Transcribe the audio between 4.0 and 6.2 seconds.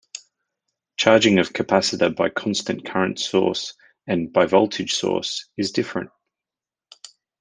and by voltage source is different.